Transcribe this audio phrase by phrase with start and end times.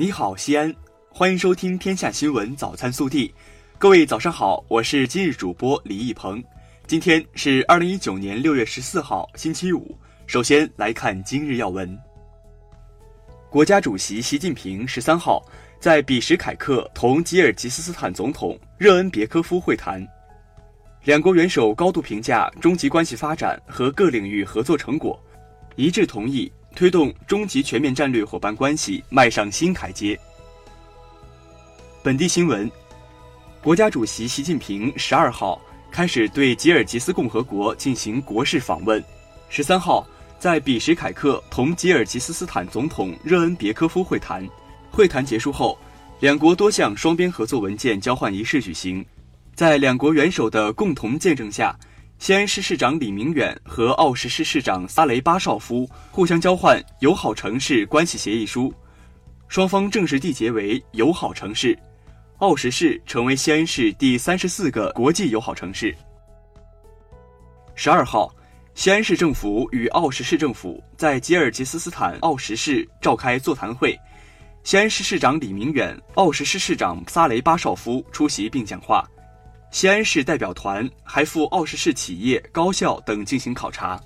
[0.00, 0.72] 你好，西安，
[1.10, 3.28] 欢迎收听《天下新闻早餐速递》。
[3.78, 6.40] 各位早上好，我是今日主播李一鹏。
[6.86, 9.98] 今天是二零一九年六月十四号，星期五。
[10.28, 11.98] 首先来看今日要闻。
[13.50, 15.44] 国家主席习近平十三号
[15.80, 20.06] 在比什凯克同吉尔吉斯斯坦总统热恩别科夫会谈，
[21.02, 25.20] 两国元首高度评价中吉关系发展和各领域合作成果，
[25.74, 30.18] 一致同意推动中吉全面战略伙伴关系迈上新台阶。
[32.02, 32.70] 本地新闻。
[33.60, 35.60] 国家主席习近平十二号
[35.90, 39.02] 开始对吉尔吉斯共和国进行国事访问，
[39.48, 40.06] 十三号
[40.38, 44.48] 在比什凯克同吉尔吉斯斯坦总统热恩别科夫会谈。
[44.90, 45.76] 会谈结束后，
[46.20, 49.04] 两国多项双边合作文件交换仪式举行。
[49.54, 51.76] 在两国元首的共同见证下，
[52.18, 58.74] 西安市市长李明远和奥什市市长萨雷巴绍夫互相交换友好城市关系协议书，
[59.46, 61.78] 双方正式缔结为友好城市。
[62.38, 65.94] 奥什市成为西安市第三十四个国际友好城市。
[67.76, 68.34] 十二号，
[68.74, 73.96] 西安市政府与奥什市政府在吉尔吉斯斯坦奥什市召开座谈会，
[74.64, 79.08] 西安市市长李明远、奥什市市长萨雷巴绍夫出席并讲话。
[79.70, 84.00] 西安市代表团还赴奥什市企业、高校等进行考察。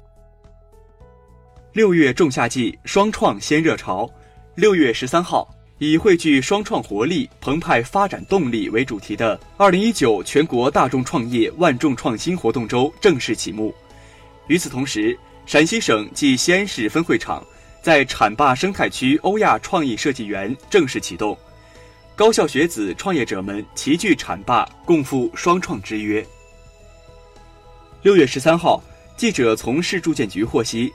[1.72, 4.10] 六月仲夏季双创先热潮，
[4.54, 5.48] 六月十三号。
[5.78, 13.74] 以汇聚双创活力、澎湃发展动力为主题的二零一九全国大众创业万众创新活动周正式启幕。
[14.46, 17.44] 与此同时，陕西省暨西安市分会场
[17.82, 21.36] 在浐灞生态区欧亚创意设计园正式启动，
[22.14, 26.24] 高校学子创业者们齐聚浐灞，共赴双创之约。
[28.02, 28.82] 六月十三号，
[29.16, 30.92] 记者从市住建局获悉，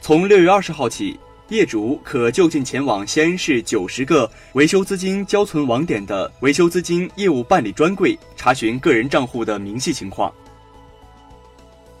[0.00, 1.18] 从六月二十号起。
[1.50, 10.32] 业主可就近前往西安市九十个维修资金交存网点的维修资金业务办理专柜查询个人账户的明细情况。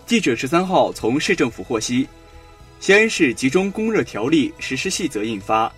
[0.06, 2.08] 记者十三号从市政府获悉，
[2.80, 5.70] 西安市集中供热条例实施细则印发，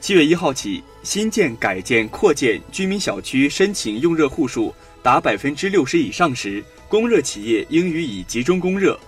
[0.00, 4.74] 七月一号起，新建、改建、扩建居民小区申请用热户数
[5.04, 8.98] 达百分之六十以上时，供热企业应予以集中供热；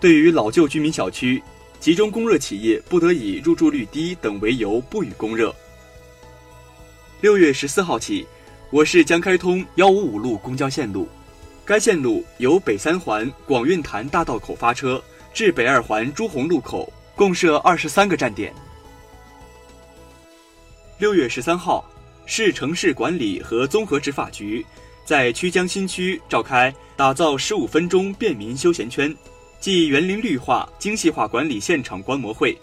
[0.00, 1.40] 对于老旧居民小区，
[1.78, 5.54] 集中供热企业不得以入住率低等为由不予供热。
[7.20, 8.26] 六月十四号起，
[8.70, 11.08] 我市将开通幺五五路公交线路，
[11.64, 15.00] 该线路由北三环广运潭大道口发车
[15.32, 18.52] 至北二环朱洪路口，共设二十三个站点。
[20.96, 21.84] 六月十三号，
[22.24, 24.64] 市城市管理和综合执法局
[25.04, 29.14] 在曲江新区召开打造十五分钟便民休闲圈。
[29.58, 32.56] 即园林绿化精细化管理现场观摩会，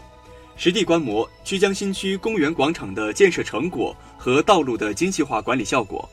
[0.56, 6.08] 实地观摩曲江新区公园广场的建设成果和道路的精细化管理效果。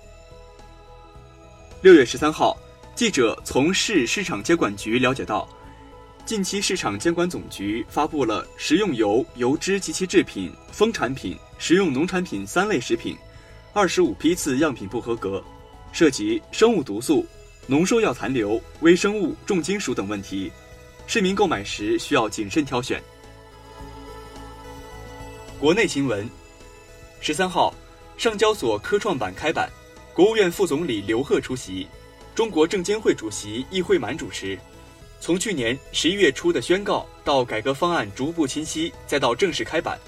[1.83, 2.59] 六月十三号，
[2.97, 5.49] 记者从市市场监管局了解到，
[6.29, 13.17] 近期市场监管总局发布了食用油、油脂及其制品、蜂产品、食用农产品三类食品，
[13.73, 15.43] 二十五批次样品不合格，
[15.91, 17.25] 涉及生物毒素、
[17.67, 20.53] 农兽药残留、微生物、重金属等问题。
[21.07, 23.03] 市民购买时需要谨慎挑选。
[25.59, 26.29] 国内新闻：
[27.23, 27.73] 十三号，
[28.19, 29.67] 上交所科创板开板，
[30.13, 31.89] 国务院副总理刘鹤出席，
[32.35, 34.59] 中国证监会主席易会满主持。
[35.21, 39.99] 从去年十一月初的宣告到改革方案逐步清晰，再到正式开板，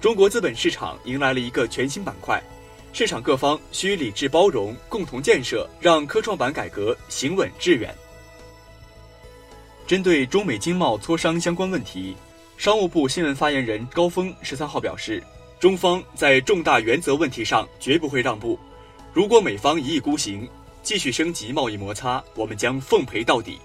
[0.00, 2.42] 中国资本市场迎来了一个全新板块。
[2.92, 7.92] 市场各方需理智包容，共同建设，让科创板改革行稳致远。
[9.86, 12.16] 针对中美经贸磋商相关问题，
[12.56, 15.20] 商务部新闻发言人高峰十三号表示，
[15.58, 18.56] 中方在重大原则问题上绝不会让步。
[19.12, 20.48] 如果美方一意孤行，
[20.82, 23.58] 继续升级贸易摩擦，我们将奉陪到底。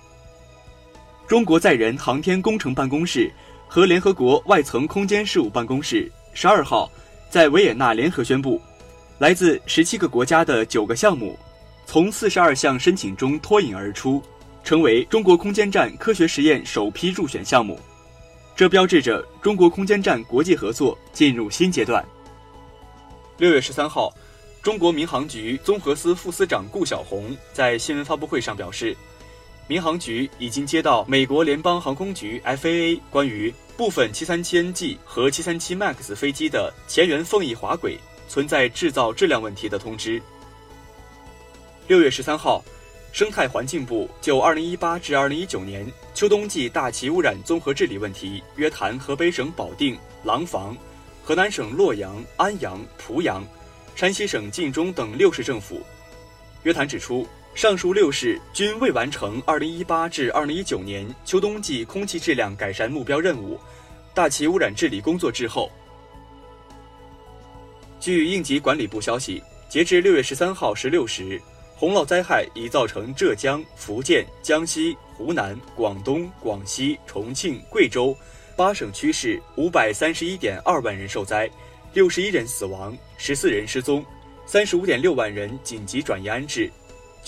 [1.29, 3.31] 中国载人航天工程办公室
[3.67, 6.91] 和联合国外层空间事务办公室十二号
[7.29, 8.59] 在维也纳联合宣布，
[9.19, 11.37] 来自十七个国家的九个项目，
[11.85, 14.19] 从四十二项申请中脱颖而出。
[14.63, 17.79] 成为中国空间站科学实验首批入选项目，
[18.55, 22.03] 这标志着中国空间站国际合作进入新阶段。
[23.37, 24.11] 六月十三号，
[24.63, 28.97] 中国民航局综合司副司长顾晓红在新闻发布会上表示，
[29.69, 37.95] 民航局已经接到美国联邦航空局 FAA 关于部分七三七 NG 和七三七 MAX 飞机的前缘凤翼滑轨
[38.27, 40.19] 存在制造质量问题的通知。
[41.87, 42.63] 六月十三号。
[43.11, 45.83] 生态环境部就二零一八至二零一九年
[46.13, 50.77] 秋冬季大气污染综合治理问题约谈河北省保定、廊坊、
[51.23, 53.43] 河南省洛阳、安阳、濮阳，
[53.95, 55.81] 山西省晋中等六市政府。
[56.61, 57.27] 约谈指出，
[57.59, 63.59] 上述六市均未完成2018至2019年秋冬季空气质量改善目标任务，
[64.13, 65.69] 大气污染治理工作滞后。
[67.99, 71.41] 据应急管理部消息，截至6月13号16时，
[71.75, 78.15] 洪涝灾害已造成浙江、福建、江西、湖南、广东、广西、重庆、贵州
[78.55, 81.51] 八省区市五百三十一点二万人受灾，
[81.91, 84.01] 六十一人死亡，十四人失踪。
[84.45, 86.71] 三十五点六万人紧急转移安置，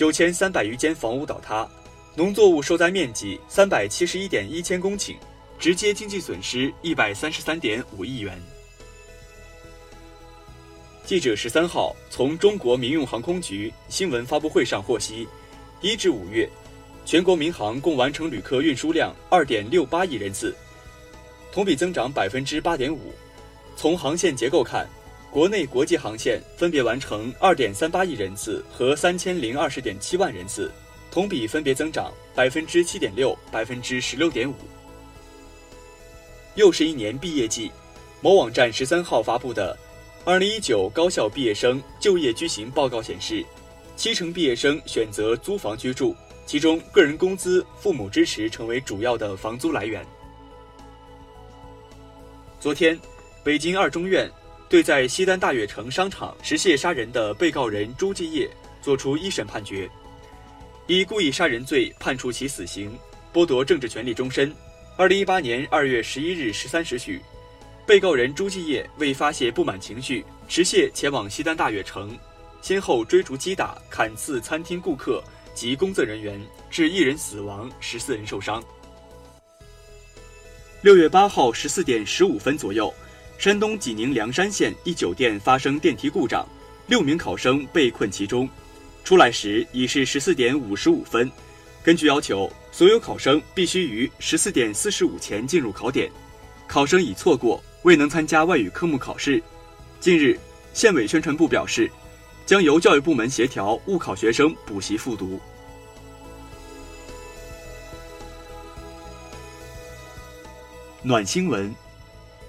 [0.01, 1.69] 九千三百余间房屋倒塌，
[2.15, 5.15] 农作物受灾面积三百七十一点一千公顷，
[5.59, 8.35] 直接经济损失一百三十三点五亿元。
[11.05, 15.27] 记者十三号从中国民用航空局新闻发布会上获悉，
[15.81, 16.49] 一至五月，
[17.05, 20.51] 全国民航共完成旅客运输量二点六八亿人次，
[21.51, 23.13] 同比增长百分之八点五。
[23.75, 24.89] 从航线结构看，
[25.31, 30.69] 国内国际航线分别完成二点三八亿人次和三千零二十点七万人次，
[31.09, 34.55] 同比分别增长百分之七点六、百分之十六点五。
[36.55, 37.71] 又是一年毕业季，
[38.19, 39.73] 某网站十三号发布的
[40.29, 43.41] 《二零一九高校毕业生就业居行报告》显示，
[43.95, 46.13] 七成毕业生选择租房居住，
[46.45, 50.05] 其中个人工资、父母支持成为主要的房租来源。
[52.59, 52.99] 昨天，
[53.45, 54.29] 北京二中院。
[54.71, 58.49] 对在西单大悦城商场持械杀人的被告人朱继业
[58.81, 59.89] 作出一审判决，
[60.87, 62.97] 以故意杀人罪判处其死刑，
[63.33, 64.49] 剥夺政治权利终身。
[64.95, 67.19] 二零一八年二月十一日十三时许，
[67.85, 72.17] 被告人朱继业为发泄不满情绪，持械前往西单大悦城，
[72.61, 75.21] 先后追逐击打、砍刺餐厅顾客
[75.53, 78.63] 及工作人员，致一人死亡，十四人受伤。
[80.81, 82.89] 六月八号十四点十五分左右。
[83.41, 86.47] 山东济宁梁山县一酒店发生电梯故障，
[86.85, 88.47] 六名考生被困其中。
[89.03, 91.27] 出来时已是十四点五十五分。
[91.81, 96.07] 根据要求，所有考生必须于十四点四十五前进入考点。
[96.67, 99.41] 考生已错过，未能参加外语科目考试。
[99.99, 100.39] 近日，
[100.75, 101.89] 县委宣传部表示，
[102.45, 105.39] 将由教育部门协调误考学生补习复读。
[111.01, 111.73] 暖新闻。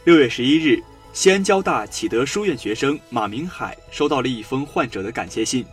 [0.04, 0.82] 六月十一日，
[1.12, 5.64] 西安交大启德书院学生马明海收到了一封患者的感谢信，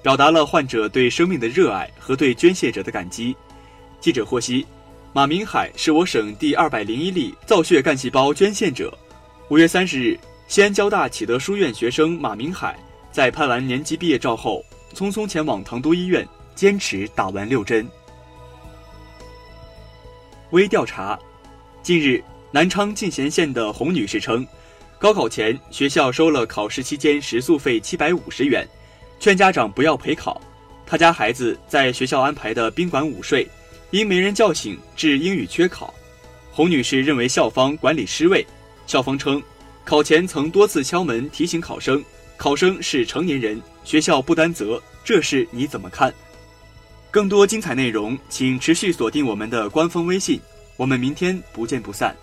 [0.00, 3.36] 表达了患者对生命的热爱和对捐献者的感激。
[4.00, 4.66] 记者获悉，
[5.12, 8.90] 马明海是我省第二百零一例造血干细胞捐献者。
[9.50, 10.18] 五月三十日，
[10.48, 12.78] 西安交大启德书院学生马明海
[13.12, 14.64] 在拍完年级毕业照后，
[14.94, 17.86] 匆匆前往唐都医院，坚持打完六针。
[20.52, 21.18] 微调查，
[21.82, 22.24] 近日。
[22.56, 24.42] 南昌进贤县的洪女士称，
[24.98, 28.66] 高考前学校收了考试期间食宿费七百五十元，
[29.20, 30.40] 劝家长不要陪考。
[30.86, 33.46] 她家孩子在学校安排的宾馆午睡，
[33.90, 35.92] 因没人叫醒，致英语缺考。
[36.50, 38.42] 洪女士认为校方管理失位。
[38.86, 39.42] 校方称，
[39.84, 42.02] 考前曾多次敲门提醒考生，
[42.38, 44.82] 考生是成年人，学校不担责。
[45.04, 46.10] 这事你怎么看？
[47.10, 50.40] 更多精彩内容，请持续锁定我们的官方微信。
[50.78, 52.16] 我们明天不见不散。